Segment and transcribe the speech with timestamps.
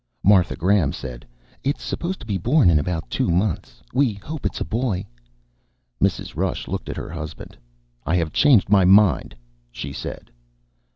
[0.23, 1.27] Martha Graham said,
[1.63, 3.83] "It's supposed to be born in about two months.
[3.93, 5.05] We hope it's a boy."
[6.01, 6.35] Mrs.
[6.35, 7.55] Rush looked at her husband.
[8.03, 9.35] "I have changed my mind,"
[9.69, 10.31] she said.